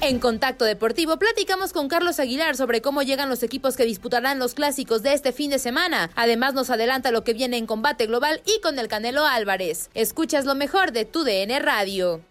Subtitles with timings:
[0.00, 4.54] En Contacto Deportivo platicamos con Carlos Aguilar sobre cómo llegan los equipos que disputarán los
[4.54, 6.10] clásicos de este fin de semana.
[6.14, 9.90] Además nos adelanta lo que viene en combate global y con el Canelo Álvarez.
[9.94, 12.22] Escuchas lo mejor de tu DN Radio.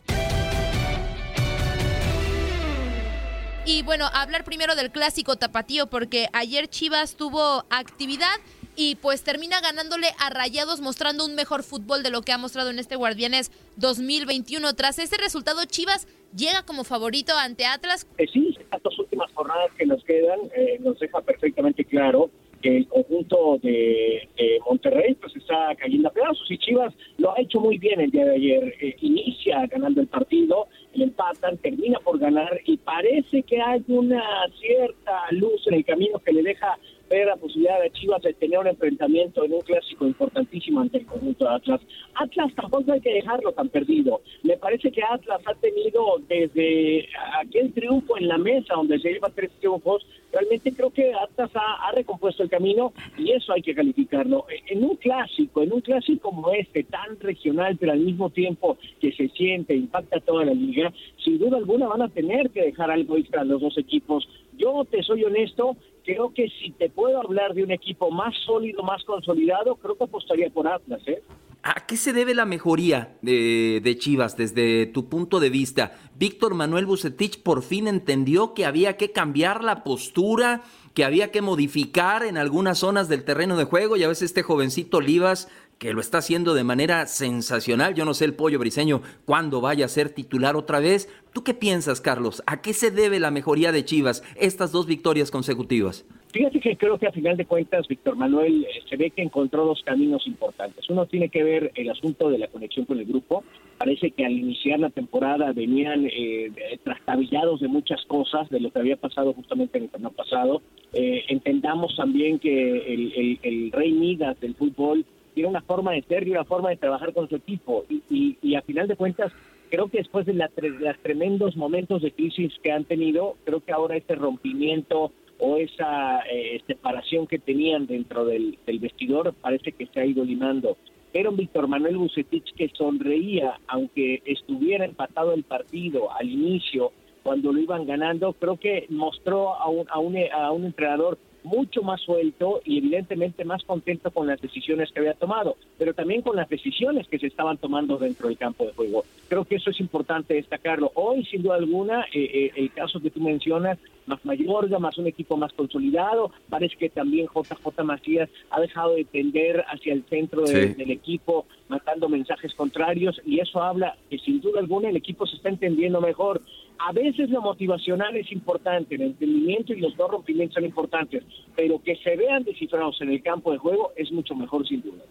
[3.65, 8.35] Y bueno, hablar primero del clásico tapatío porque ayer Chivas tuvo actividad
[8.75, 12.69] y pues termina ganándole a Rayados mostrando un mejor fútbol de lo que ha mostrado
[12.69, 14.73] en este Guardianes 2021.
[14.73, 18.07] Tras ese resultado, Chivas llega como favorito ante Atlas.
[18.17, 22.29] Eh, sí, estas dos últimas jornadas que nos quedan eh, nos deja perfectamente claro
[22.61, 24.27] que el conjunto de,
[24.65, 28.25] Monterrey pues está cayendo a pedazos y Chivas lo ha hecho muy bien el día
[28.25, 28.75] de ayer.
[28.81, 34.23] Eh, inicia ganando el partido, el empatan, termina por ganar y parece que hay una
[34.59, 38.59] cierta luz en el camino que le deja ver la posibilidad de Chivas de tener
[38.59, 41.81] un enfrentamiento en un clásico importantísimo ante el conjunto de Atlas.
[42.15, 44.21] Atlas tampoco hay que dejarlo tan perdido.
[44.43, 47.07] Me parece que Atlas ha tenido desde
[47.39, 50.05] aquel triunfo en la mesa, donde se lleva tres triunfos,
[50.35, 54.45] realmente creo que Atlas ha, recompuesto el camino y eso hay que calificarlo.
[54.67, 59.11] En un clásico, en un clásico como este, tan regional, pero al mismo tiempo que
[59.13, 60.91] se siente, impacta toda la liga,
[61.23, 64.27] sin duda alguna van a tener que dejar algo extra a los dos equipos.
[64.57, 68.83] Yo te soy honesto, creo que si te puedo hablar de un equipo más sólido,
[68.83, 71.21] más consolidado, creo que apostaría por Atlas, ¿eh?
[71.67, 75.97] ¿A qué se debe la mejoría de, Chivas desde tu punto de vista?
[76.15, 80.61] Víctor Manuel Bucetich por fin entendió que había que cambiar la postura,
[80.93, 84.43] que había que modificar en algunas zonas del terreno de juego y a veces este
[84.43, 87.95] jovencito Olivas que lo está haciendo de manera sensacional.
[87.95, 91.09] Yo no sé el pollo briseño cuándo vaya a ser titular otra vez.
[91.33, 92.43] ¿Tú qué piensas, Carlos?
[92.47, 96.05] ¿A qué se debe la mejoría de Chivas, estas dos victorias consecutivas?
[96.31, 99.65] Fíjate que creo que a final de cuentas Víctor Manuel eh, se ve que encontró
[99.65, 100.89] dos caminos importantes.
[100.89, 103.45] Uno tiene que ver el asunto de la conexión con el grupo.
[103.77, 106.51] Parece que al iniciar la temporada venían eh,
[106.83, 110.61] trastabillados de muchas cosas, de lo que había pasado justamente en el torneo pasado.
[110.91, 116.27] Eh, entendamos también que el, el rey Midas del fútbol tiene una forma de ser
[116.27, 117.85] y una forma de trabajar con su equipo.
[117.89, 119.31] Y, y, a final de cuentas,
[119.69, 123.73] creo que después de, la, los tremendos momentos de crisis que han tenido, creo que
[123.73, 129.99] ahora este rompimiento o esa eh, separación que tenían dentro del, vestidor parece que se
[129.99, 130.77] ha ido limando.
[131.11, 136.91] Pero Víctor Manuel Bucetich que sonreía, aunque estuviera empatado el partido al inicio,
[137.23, 141.81] cuando lo iban ganando, creo que mostró a un, a un, a un entrenador mucho
[141.83, 146.35] más suelto y evidentemente más contento con las decisiones que había tomado, pero también con
[146.35, 149.05] las decisiones que se estaban tomando dentro del campo de juego.
[149.29, 150.91] Creo que eso es importante destacarlo.
[150.95, 155.07] Hoy, sin duda alguna, eh, eh, el caso que tú mencionas, más Mayorga, más un
[155.07, 160.43] equipo más consolidado, parece que también JJ Macías ha dejado de tender hacia el centro
[160.43, 165.37] del equipo, matando mensajes contrarios, y eso habla que sin duda alguna el equipo se
[165.37, 166.41] está entendiendo mejor.
[166.77, 171.23] A veces lo motivacional es importante, el entendimiento y los dos rompimientos son importantes,
[171.55, 175.03] pero que se vean descifrados en el campo de juego es mucho mejor sin duda.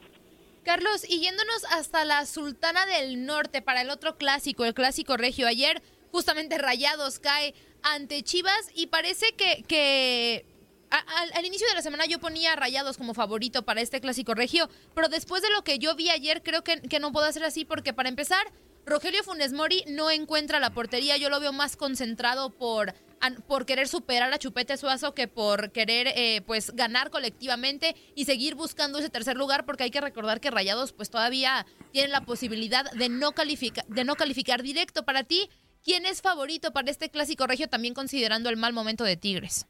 [0.64, 5.46] Carlos, y yéndonos hasta la Sultana del Norte para el otro clásico, el clásico regio.
[5.46, 10.46] Ayer justamente Rayados cae ante Chivas y parece que, que
[11.34, 15.08] al, inicio de la semana yo ponía Rayados como favorito para este clásico regio, pero
[15.08, 17.92] después de lo que yo vi ayer creo que, que no puedo hacer así porque
[17.92, 18.46] para empezar
[18.86, 22.94] Rogelio Funes Mori no encuentra la portería, yo lo veo más concentrado por,
[23.46, 28.54] por querer superar a Chupete Suazo que por querer eh, pues ganar colectivamente y seguir
[28.56, 32.90] buscando ese tercer lugar porque hay que recordar que Rayados pues todavía tienen la posibilidad
[32.92, 35.04] de no, calificar de no calificar directo.
[35.06, 35.48] Para ti,
[35.82, 39.66] ¿quién es favorito para este clásico regio también considerando el mal momento de Tigres?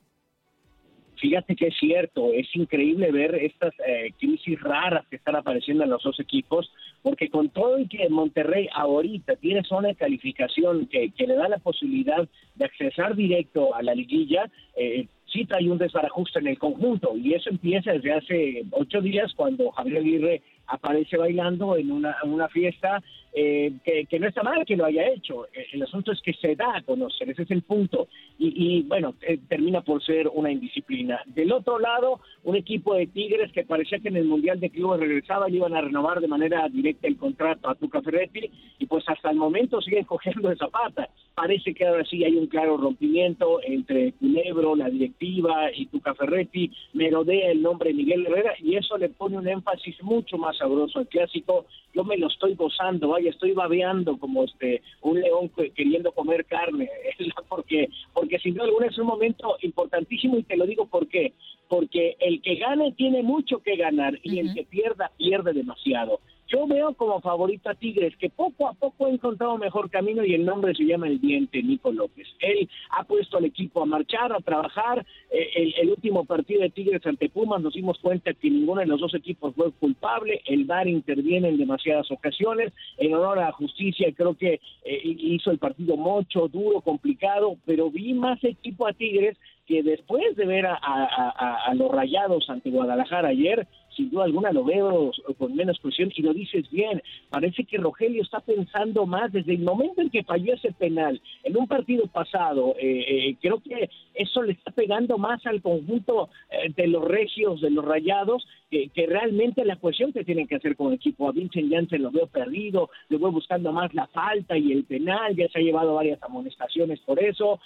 [1.25, 5.89] Fíjate que es cierto, es increíble ver estas eh, crisis raras que están apareciendo en
[5.89, 11.11] los dos equipos, porque con todo y que Monterrey ahorita tiene zona de calificación que,
[11.17, 16.41] le da la posibilidad de accesar directo a la liguilla, eh, sí trae un desbarajuste
[16.41, 21.79] en el conjunto, y eso empieza desde hace ocho días cuando Javier Aguirre aparece bailando
[21.79, 23.03] en una, una fiesta
[23.37, 23.73] eh,
[24.09, 25.47] que, no está mal que lo haya hecho.
[25.47, 28.09] Eh, el asunto es que se da a conocer, ese es el punto.
[28.39, 31.21] Y, bueno, eh, termina por ser una indisciplina.
[31.27, 35.01] Del otro lado, un equipo de Tigres que parecía que en el Mundial de Clubes
[35.01, 39.05] regresaba y iban a renovar de manera directa el contrato a Tuca Ferretti y pues
[39.09, 41.09] hasta el momento siguen cogiendo de zapata.
[41.35, 46.71] Parece que ahora sí hay un claro rompimiento entre Culebro, la directiva y Tuca Ferretti,
[46.93, 51.01] merodea el nombre de Miguel Herrera y eso le pone un énfasis mucho más sabroso
[51.01, 51.67] al clásico.
[51.93, 56.89] Yo me lo estoy gozando, vaya, estoy babeando como este un león queriendo comer carne,
[57.49, 61.33] porque porque sin duda alguna es un momento importantísimo y te lo digo por qué,
[61.69, 66.21] porque el que gane tiene mucho que ganar y el que pierda pierde demasiado.
[66.49, 70.35] Yo veo como favorito a Tigres, que poco a poco ha encontrado mejor camino y
[70.35, 72.27] el nombre se llama El Diente, Nico López.
[72.41, 75.07] Él ha puesto al equipo a marchar, a trabajar.
[75.31, 79.01] Eh, el, último partido de Tigres ante Pumas nos dimos cuenta que ninguno de los
[79.01, 80.43] dos equipos fue culpable.
[80.47, 82.73] El VAR interviene en demasiadas ocasiones.
[82.99, 87.91] En honor a la justicia, creo que eh, hizo el partido mucho, duro, complicado, pero
[87.91, 93.67] vi más equipo a Tigres que después de ver a los rayados ante Guadalajara ayer,
[93.97, 97.03] sin duda alguna lo veo con menos presión y lo dices bien.
[97.31, 101.57] Parece que Rogelio está pensando más desde el momento en que falló ese penal en
[101.57, 102.75] un partido pasado.
[102.79, 107.61] Eh, eh, creo que eso le está pegando más al conjunto eh, de los regios,
[107.61, 111.29] de los rayados, que, realmente la cuestión que tienen que hacer con el equipo.
[111.29, 115.37] A Vincent Janssen lo veo perdido, le voy buscando más la falta y el penal,
[115.37, 117.61] ya se ha llevado varias amonestaciones por eso.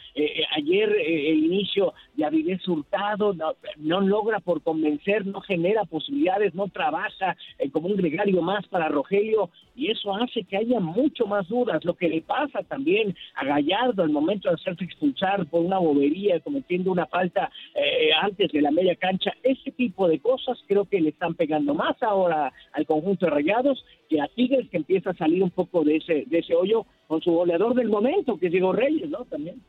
[0.55, 6.69] ayer el inicio de Avilés Hurtado no, no logra por convencer, no genera posibilidades no
[6.69, 11.49] trabaja eh, como un gregario más para Rogelio y eso hace que haya mucho más
[11.49, 11.85] dudas.
[11.85, 16.40] Lo que le pasa también a Gallardo al momento de hacerse expulsar por una bobería,
[16.40, 21.00] cometiendo una falta eh, antes de la media cancha, ese tipo de cosas creo que
[21.00, 25.17] le están pegando más ahora al conjunto de Rayados que a Tigres que empieza a
[25.17, 28.52] salir un poco de ese, de ese hoyo con su goleador del momento, que es
[28.52, 29.25] Diego Reyes, ¿no?
[29.25, 29.62] También.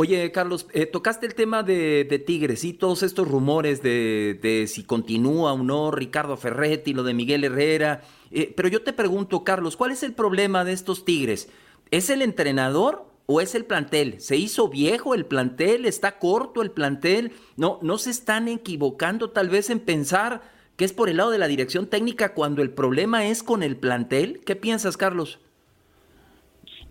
[0.00, 5.52] Oye, Carlos, eh, tocaste el tema de, Tigres y todos estos rumores de, si continúa
[5.52, 8.00] o no Ricardo Ferretti, lo de Miguel Herrera.
[8.30, 11.50] Eh, pero yo te pregunto, Carlos, ¿cuál es el problema de estos Tigres?
[11.90, 14.22] ¿Es el entrenador o es el plantel?
[14.22, 15.84] ¿Se hizo viejo el plantel?
[15.84, 17.32] ¿Está corto el plantel?
[17.58, 20.40] No, no se están equivocando tal vez en pensar
[20.76, 23.76] que es por el lado de la dirección técnica cuando el problema es con el
[23.76, 24.40] plantel.
[24.46, 25.40] ¿Qué piensas, Carlos?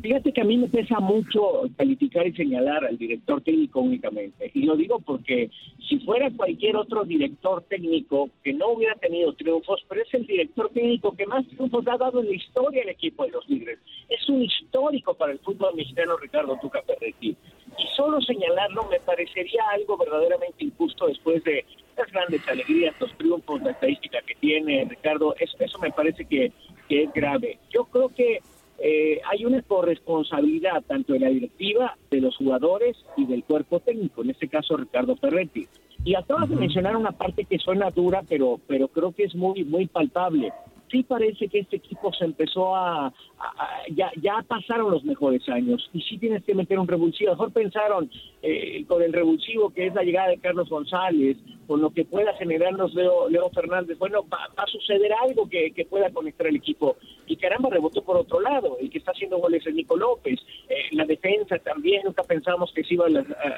[0.01, 4.49] Fíjate que a mí me pesa mucho calificar y señalar al director técnico únicamente.
[4.53, 5.51] Y lo digo porque
[5.89, 10.69] si fuera cualquier otro director técnico que no hubiera tenido triunfos, pero es el director
[10.69, 13.79] técnico que más triunfos ha dado en la historia del equipo de los Tigres.
[14.07, 17.35] Es un histórico para el fútbol mexicano Ricardo Tuca Ferretti.
[17.77, 21.65] Y solo señalarlo me parecería algo verdaderamente injusto después de
[21.97, 25.35] las grandes alegrías, los triunfos, la estadística que tiene Ricardo.
[25.37, 26.53] Eso, eso me parece que,
[26.87, 27.59] que es grave.
[27.69, 28.39] Yo creo que
[28.81, 34.21] eh, hay una corresponsabilidad tanto de la directiva, de los jugadores y del cuerpo técnico,
[34.21, 35.67] en este caso Ricardo Ferretti.
[36.05, 39.65] Y acabas de mencionar una parte que suena dura, pero, pero creo que es muy,
[39.65, 40.53] muy palpable.
[40.89, 43.13] sí parece que este equipo se empezó a,
[43.91, 47.31] ya, ya pasaron los mejores años y sí tienes que meter un revulsivo.
[47.31, 48.09] Mejor pensaron
[48.41, 51.37] eh, con el revulsivo que es la llegada de Carlos González,
[51.69, 53.95] con lo que pueda generarnos Leo, Leo Fernández.
[53.99, 56.97] Bueno, va, a suceder algo que, pueda conectar el equipo.
[57.27, 58.77] Y caramba, rebotó por otro lado.
[58.81, 60.39] El que está haciendo goles es Nico López.
[60.67, 63.09] Eh, la defensa también, nunca pensamos que se iba a,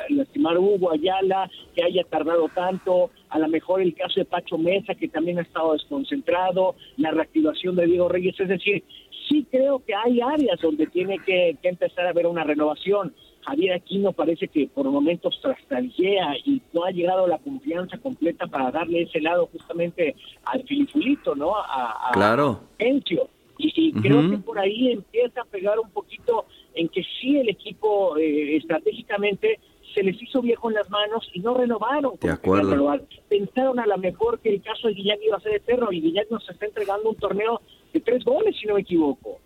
[0.10, 3.12] lastimar Hugo Ayala, que haya tardado tanto.
[3.30, 6.76] A lo mejor el caso de Pacho Mesa, que también ha estado desconcentrado.
[6.98, 8.38] La reactivación de Diego Reyes.
[8.38, 8.84] Es decir,
[9.30, 13.16] sí creo que hay áreas donde tiene que, empezar a haber una renovación.
[13.46, 18.72] Javier Aquino parece que por momentos trastalguea y no ha llegado la confianza completa para
[18.72, 21.56] darle ese lado justamente al filifulito, ¿no?
[21.56, 22.62] A, claro.
[22.78, 23.30] Encio.
[23.58, 28.18] Y, creo que por ahí empieza a pegar un poquito en que sí el equipo
[28.18, 29.60] eh, estratégicamente
[29.94, 32.14] se les hizo viejo en las manos y no renovaron.
[32.20, 33.00] De acuerdo.
[33.30, 36.30] Pensaron a lo mejor que el caso de Guillac iba a ser eterno y Guillac
[36.32, 37.62] nos está entregando un torneo
[37.94, 39.40] de tres goles, si no me equivoco.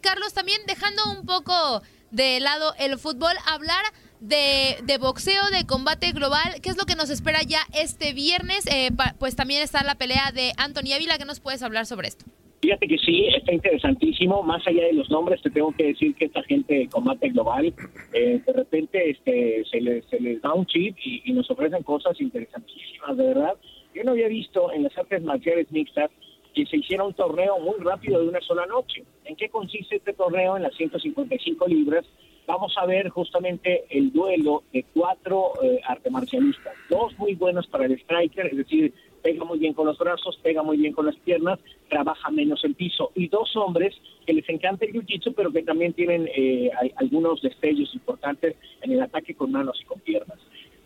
[0.00, 1.52] Carlos, también dejando un poco
[2.10, 3.82] de lado el fútbol, hablar
[4.20, 6.60] de, de, boxeo, de combate global.
[6.62, 8.66] ¿Qué es lo que nos espera ya este viernes?
[8.66, 11.18] Eh, pues también está la pelea de Anthony Ávila.
[11.18, 12.24] ¿Qué nos puedes hablar sobre esto?
[12.60, 14.42] Fíjate que sí, está interesantísimo.
[14.42, 17.72] Más allá de los nombres, te tengo que decir que esta gente de combate global,
[18.12, 21.82] eh, de repente este, se, les, se les da un chip y, y nos ofrecen
[21.82, 23.54] cosas interesantísimas, de verdad.
[23.94, 26.10] Yo no había visto en las artes marciales mixtas
[26.54, 29.04] que se hiciera un torneo muy rápido de una sola noche.
[29.24, 30.56] ¿En qué consiste este torneo?
[30.56, 32.04] En las 155 libras
[32.46, 37.86] vamos a ver justamente el duelo de cuatro eh, arte marcialistas, dos muy buenos para
[37.86, 38.92] el striker, es decir,
[39.22, 42.74] pega muy bien con los brazos, pega muy bien con las piernas, trabaja menos el
[42.74, 43.94] piso, y dos hombres
[44.26, 49.02] que les encanta el jiu-jitsu, pero que también tienen eh, algunos destellos importantes en el
[49.02, 50.38] ataque con manos y con piernas.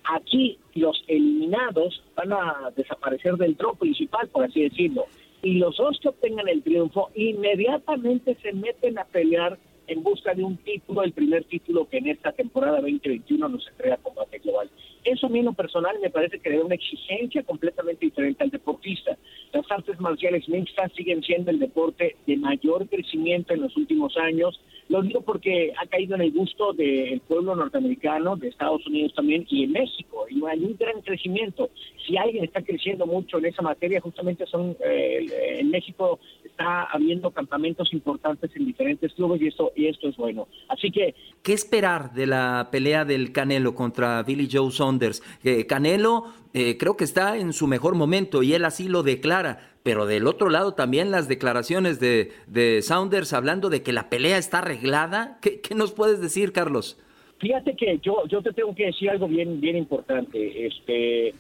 [0.05, 5.07] Aquí los eliminados van a desaparecer del tronco principal, por así decirlo
[5.45, 10.43] y los dos que obtengan el triunfo inmediatamente se meten a pelear en busca de
[10.43, 14.71] un título, el primer título que en esta temporada 2021 nos entrega Combate Global.
[15.05, 18.49] Eso a mí en lo personal me parece que da una exigencia completamente diferente al
[18.49, 19.19] deportista.
[19.53, 24.59] Las artes marciales mixtas siguen siendo el deporte de mayor crecimiento en los últimos años.
[24.95, 29.45] Lo digo porque ha caído en el gusto del pueblo norteamericano, de Estados Unidos también
[29.51, 30.25] y en México.
[30.31, 31.71] Y hay un gran crecimiento.
[32.07, 37.33] Si alguien está creciendo mucho en esa materia, justamente son eh, en México está habiendo
[37.33, 40.47] campamentos importantes en diferentes clubes y esto y esto es bueno.
[40.69, 45.25] Así que ¿qué esperar de la pelea del Canelo contra Billy Joe Saunders?
[45.69, 49.74] Canelo eh, creo que está en su mejor momento y él así lo declara.
[49.85, 54.39] Pero del otro lado también las declaraciones de, de Saunders hablando de que la pelea
[54.39, 55.39] está arreglada.
[55.43, 56.99] ¿Qué, ¿Qué, nos puedes decir, Carlos?
[57.39, 60.67] Fíjate que yo, yo te tengo que decir algo bien, bien importante.
[60.67, 61.35] Este,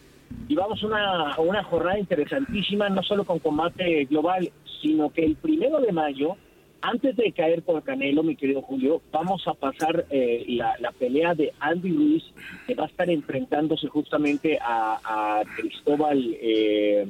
[0.46, 4.50] llevamos una, una jornada interesantísima, no solo con combate global,
[4.82, 6.36] sino que el primero de mayo,
[6.82, 11.50] antes de caer por Canelo, mi querido Julio, vamos a pasar eh, la, pelea de
[11.60, 12.24] Andy Ruiz,
[12.66, 17.06] que va a estar enfrentándose justamente a, Cristóbal, eh,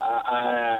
[0.00, 0.78] a,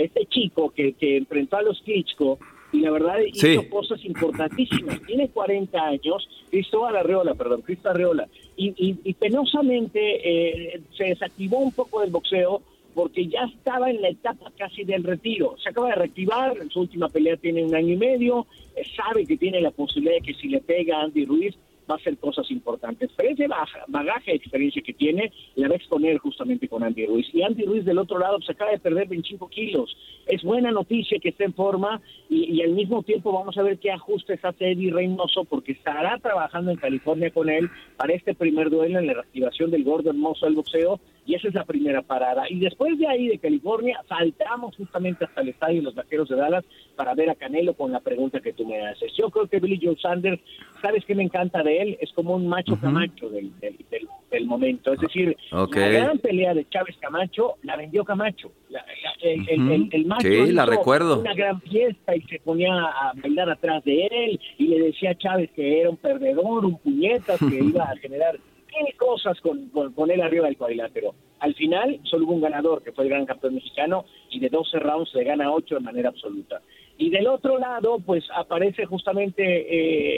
[0.00, 2.38] este chico que, que enfrentó a los Klitschko,
[2.72, 5.00] y la verdad hizo cosas importantísimas.
[5.06, 11.72] Tiene 40 años, Cristóbal Arreola, perdón, Cristóbal Arreola, y, y, penosamente eh, se desactivó un
[11.72, 12.62] poco del boxeo
[12.94, 15.56] porque ya estaba en la etapa casi del retiro.
[15.62, 18.46] Se acaba de reactivar, en su última pelea tiene un año y medio,
[18.76, 21.56] eh, sabe que tiene la posibilidad de que si le pega a Andy Ruiz
[21.90, 23.10] va a hacer cosas importantes.
[23.16, 23.46] Pero ese
[23.88, 27.26] bagaje de experiencia que tiene la va a exponer justamente con Andy Ruiz.
[27.32, 29.96] Y Andy Ruiz del otro lado se pues, acaba de perder 25 kilos.
[30.26, 33.90] Es buena noticia que esté en forma y, al mismo tiempo vamos a ver qué
[33.90, 38.98] ajustes hace Eddie Reynoso porque estará trabajando en California con él para este primer duelo
[38.98, 42.42] en la reactivación del gordo hermoso del boxeo y esa es la primera parada.
[42.50, 46.34] Y después de ahí, de California, saltamos justamente hasta el estadio de los Vaqueros de
[46.34, 46.64] Dallas
[46.96, 49.12] para ver a Canelo con la pregunta que tú me haces.
[49.16, 50.40] Yo creo que Billy Joe Sanders,
[50.82, 51.98] ¿sabes qué me encanta de él?
[52.00, 54.92] Es como un macho Camacho del, del, momento.
[54.92, 58.50] Es decir, la gran pelea de Chávez Camacho la vendió Camacho.
[59.22, 61.20] el, macho sí, la recuerdo.
[61.20, 65.14] una gran fiesta y se ponía a bailar atrás de él y le decía a
[65.14, 68.36] Chávez que era un perdedor, un puñetas, que iba a generar
[68.70, 71.14] tiene cosas con, con, él arriba del cuadrilátero.
[71.40, 74.78] Al final solo hubo un ganador, que fue el gran campeón mexicano, y de 12
[74.78, 76.60] rounds se gana 8 de manera absoluta.
[76.98, 79.42] Y del otro lado, pues aparece justamente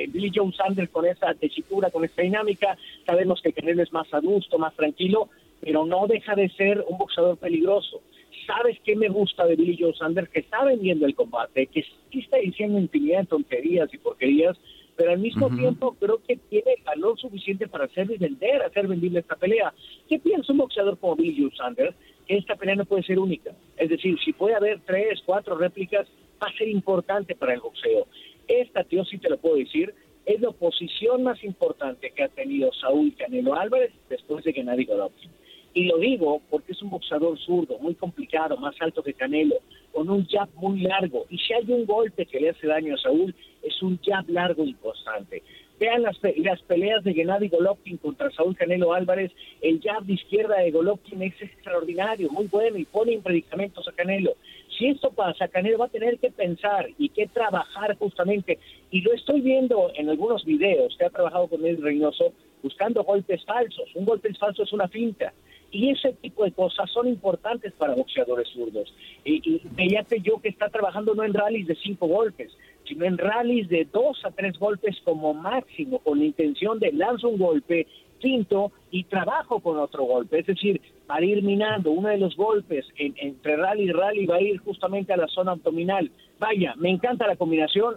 [0.02, 2.76] eh, Billy Joe Sanders con esa tesitura, con esa dinámica.
[3.06, 5.28] Sabemos que Canelo es más adusto, más tranquilo,
[5.61, 8.02] pero no deja de ser un boxeador peligroso.
[8.49, 10.28] ¿Sabes qué me gusta de Billy Joe Sanders?
[10.28, 14.59] Que está vendiendo el combate, que sí está diciendo infinidad tonterías y porquerías,
[15.02, 19.18] pero al mismo tiempo creo que tiene el valor suficiente para hacer vender, hacer vendible
[19.18, 19.75] esta pelea.
[20.09, 21.97] ¿Qué piensa un boxeador como Billy Joe Sanders?
[22.25, 23.50] que esta pelea no puede ser única.
[23.76, 26.06] Es decir, si puede haber tres, cuatro réplicas,
[26.40, 28.06] va a ser importante para el boxeo.
[28.47, 29.92] Esta, tío, sí te lo puedo decir,
[30.25, 35.32] es la oposición más importante que ha tenido Saúl Canelo Álvarez después de Gennady Golovkin.
[35.75, 39.57] Y lo digo porque es un boxeador zurdo, muy complicado, más alto que Canelo,
[39.93, 41.26] con un jab muy largo.
[41.31, 44.64] Y si hay un golpe que le hace daño a Saúl, es un jab largo
[44.64, 45.43] y constante.
[45.81, 49.33] Vean las, las peleas de Gennady Golovkin contra Saúl Canelo Álvarez.
[49.62, 53.93] El jab de izquierda de Golovkin es extraordinario, muy bueno y pone en predicamentos a
[53.93, 54.35] Canelo.
[54.79, 58.59] Si esto pasa, Canelo va a tener que pensar y que trabajar justamente.
[58.91, 63.45] Y lo estoy viendo en algunos videos que ha trabajado con el Reynoso buscando golpes
[63.45, 63.88] falsos.
[63.95, 65.33] Un golpe falso es una finta.
[65.73, 68.95] Y ese tipo de cosas son importantes para boxeadores zurdos.
[69.25, 72.52] Y, y yo que está trabajando no en rallies de cinco golpes,
[72.87, 77.31] sino en rallies de dos a tres golpes como máximo, con la intención de lanzar
[77.31, 77.87] un golpe,
[78.19, 80.41] quinto y trabajo con otro golpe.
[80.41, 84.43] Es decir, para ir minando uno de los golpes entre rally y rally va a
[84.43, 86.11] ir justamente a la zona abdominal.
[86.38, 87.97] Vaya, me encanta la combinación.